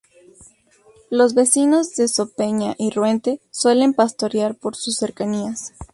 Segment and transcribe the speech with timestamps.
[1.11, 5.73] Los vecinos de Sopeña y Ruente suelen pastorear por sus cercanías.